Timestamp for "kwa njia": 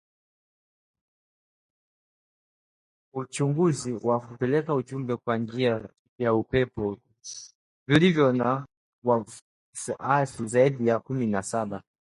5.15-5.89